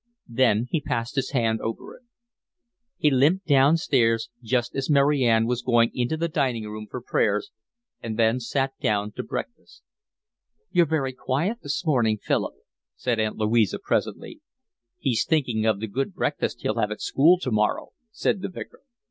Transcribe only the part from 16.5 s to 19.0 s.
he'll have at school to morrow," said the Vicar.